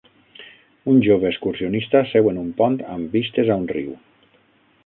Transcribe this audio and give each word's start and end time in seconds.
Un 0.93 1.01
jove 1.07 1.27
excursionista 1.33 2.03
seu 2.13 2.31
en 2.33 2.41
un 2.47 2.49
pont 2.63 2.81
amb 2.97 3.15
vistes 3.19 3.53
a 3.57 3.63
un 3.65 3.73
riu. 3.77 3.97